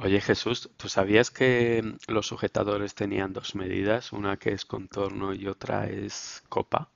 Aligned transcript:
Oye 0.00 0.20
Jesús, 0.20 0.70
¿tú 0.76 0.88
sabías 0.88 1.30
que 1.30 1.96
los 2.06 2.26
sujetadores 2.26 2.94
tenían 2.94 3.32
dos 3.32 3.56
medidas? 3.56 4.12
Una 4.12 4.36
que 4.36 4.50
es 4.50 4.64
contorno 4.64 5.34
y 5.34 5.48
otra 5.48 5.86
es 5.86 6.42
copa. 6.48 6.88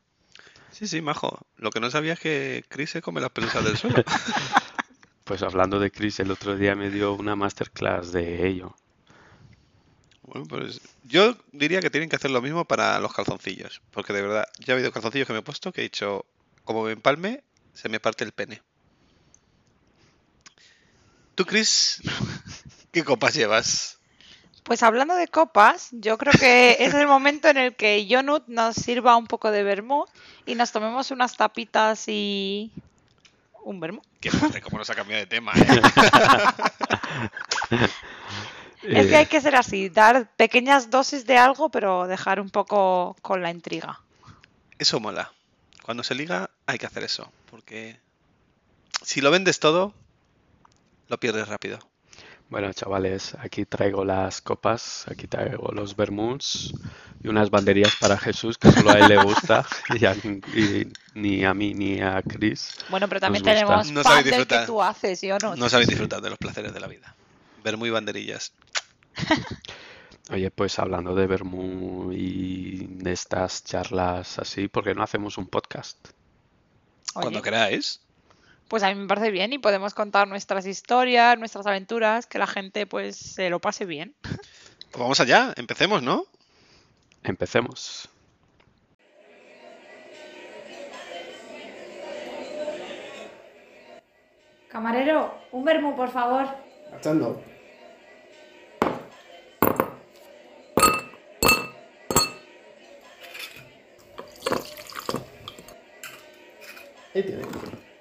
Sí, 0.71 0.87
sí, 0.87 1.03
majo. 1.03 1.45
Lo 1.57 1.71
que 1.71 1.81
no 1.81 1.91
sabía 1.91 2.13
es 2.13 2.21
que 2.21 2.65
Chris 2.69 2.91
se 2.91 3.03
come 3.03 3.21
las 3.21 3.31
pelusas 3.31 3.65
del 3.65 3.77
suelo. 3.77 4.03
Pues 5.25 5.41
hablando 5.43 5.79
de 5.79 5.93
Chris, 5.93 6.19
el 6.19 6.33
otro 6.33 6.57
día 6.57 6.75
me 6.75 6.91
dio 6.91 7.15
una 7.15 7.37
masterclass 7.37 8.11
de 8.11 8.47
ello. 8.49 8.75
Bueno, 10.23 10.47
pues 10.49 10.81
yo 11.05 11.37
diría 11.53 11.81
que 11.81 11.91
tienen 11.91 12.09
que 12.09 12.17
hacer 12.17 12.33
lo 12.33 12.43
mismo 12.43 12.65
para 12.65 12.99
los 12.99 13.15
calzoncillos. 13.15 13.83
Porque 13.93 14.13
de 14.13 14.23
verdad, 14.23 14.47
ya 14.59 14.73
ha 14.73 14.77
habido 14.77 14.91
calzoncillos 14.91 15.29
que 15.29 15.33
me 15.33 15.39
he 15.39 15.43
puesto 15.43 15.73
que 15.73 15.81
he 15.81 15.85
dicho, 15.85 16.27
como 16.65 16.83
me 16.85 16.93
empalme, 16.93 17.45
se 17.73 17.89
me 17.89 18.01
parte 18.01 18.25
el 18.25 18.33
pene. 18.33 18.63
¿Tú, 21.35 21.47
Chris, 21.47 22.03
qué 22.93 23.03
copas 23.05 23.35
llevas? 23.35 23.99
Pues 24.63 24.85
hablando 24.85 25.17
de 25.17 25.27
copas, 25.27 25.89
yo 25.91 26.17
creo 26.19 26.33
que 26.39 26.77
es 26.81 26.95
el 26.95 27.09
momento 27.09 27.49
en 27.49 27.57
el 27.57 27.75
que 27.75 28.07
Jonut 28.09 28.47
nos 28.47 28.77
sirva 28.77 29.17
un 29.17 29.27
poco 29.27 29.51
de 29.51 29.65
vermut 29.65 30.09
y 30.47 30.55
nos 30.55 30.71
tomemos 30.71 31.11
unas 31.11 31.37
tapitas 31.37 32.05
y 32.07 32.71
un 33.65 33.81
vermut. 33.81 34.05
Qué 34.21 34.31
padre, 34.31 34.61
cómo 34.61 34.79
nos 34.79 34.89
ha 34.91 34.95
cambiado 34.95 35.21
de 35.21 35.27
tema, 35.27 35.53
¿eh? 35.57 35.81
Es 38.83 39.07
que 39.07 39.17
hay 39.17 39.27
que 39.27 39.41
ser 39.41 39.55
así, 39.55 39.89
dar 39.89 40.29
pequeñas 40.35 40.91
dosis 40.91 41.25
de 41.25 41.37
algo, 41.39 41.69
pero 41.69 42.09
dejar 42.09 42.41
un 42.41 42.51
poco 42.51 43.17
con 43.23 43.41
la 43.41 43.51
intriga. 43.51 44.01
Eso 44.77 44.99
mola. 44.99 45.33
Cuando 45.85 46.03
se 46.03 46.17
liga 46.17 46.51
hay 46.67 46.79
que 46.79 46.87
hacer 46.87 47.05
eso. 47.05 47.31
Porque 47.49 48.01
si 49.03 49.21
lo 49.21 49.31
vendes 49.31 49.61
todo, 49.61 49.95
lo 51.07 51.19
pierdes 51.19 51.47
rápido. 51.47 51.79
Bueno, 52.49 52.71
chavales, 52.75 53.35
aquí 53.39 53.65
traigo 53.65 54.05
las 54.05 54.43
copas, 54.43 55.07
aquí 55.09 55.27
traigo 55.27 55.73
los 55.73 55.97
vermuts 55.97 56.75
y 57.25 57.29
unas 57.29 57.49
banderías 57.51 57.97
para 57.99 58.19
Jesús, 58.19 58.59
que 58.59 58.71
solo 58.71 58.91
a 58.91 58.99
él 58.99 59.09
le 59.09 59.23
gusta, 59.23 59.65
y, 59.99 60.05
a- 60.05 60.15
y 60.15 60.87
ni 61.15 61.45
a 61.45 61.55
mí 61.55 61.73
ni 61.73 62.01
a 62.03 62.21
Chris. 62.23 62.71
Bueno, 62.91 63.09
pero 63.09 63.21
también 63.21 63.43
tenemos 63.43 63.91
No 63.91 64.03
pan 64.03 64.17
del 64.17 64.25
que 64.25 64.31
disfrutar. 64.31 64.67
tú 64.67 64.83
haces, 64.83 65.21
Jonut. 65.23 65.57
No 65.57 65.69
sabéis 65.71 65.89
disfrutar 65.89 66.21
de 66.21 66.29
los 66.31 66.39
placeres 66.39 66.75
de 66.75 66.81
la 66.81 66.89
vida. 66.89 67.15
Ver 67.65 67.77
muy 67.79 67.89
banderillas. 67.91 68.53
Oye, 70.31 70.51
pues 70.51 70.79
hablando 70.79 71.15
de 71.15 71.27
vermut 71.27 72.13
y 72.15 72.87
de 72.87 73.13
estas 73.13 73.65
charlas 73.65 74.39
así, 74.39 74.69
¿por 74.69 74.85
qué 74.85 74.95
no 74.95 75.03
hacemos 75.03 75.37
un 75.39 75.47
podcast? 75.47 75.97
Oye, 77.15 77.23
Cuando 77.23 77.43
queráis. 77.43 78.01
Pues 78.73 78.83
a 78.85 78.89
mí 78.89 78.95
me 78.95 79.07
parece 79.07 79.31
bien 79.31 79.53
y 79.53 79.59
podemos 79.59 79.93
contar 79.93 80.27
nuestras 80.29 80.65
historias, 80.65 81.39
nuestras 81.39 81.67
aventuras, 81.67 82.25
que 82.25 82.39
la 82.39 82.47
gente 82.47 82.87
pues 82.87 83.17
se 83.17 83.51
lo 83.51 83.61
pase 83.61 83.85
bien. 83.85 84.15
Pues 84.23 84.99
vamos 84.99 85.21
allá, 85.21 85.53
empecemos, 85.57 86.03
¿no? 86.03 86.25
Empecemos. 87.23 88.09
Camarero, 94.69 95.35
un 95.53 95.65
vermú, 95.67 95.95
por 95.95 96.11
favor. 96.11 96.47
Marchando. 96.91 97.43
Ahí 107.15 107.23
tiene. 107.23 107.92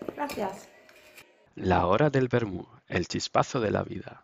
La 1.55 1.85
hora 1.87 2.09
del 2.09 2.27
vermut, 2.27 2.67
el 2.87 3.07
chispazo 3.07 3.59
de 3.59 3.71
la 3.71 3.83
vida. 3.83 4.23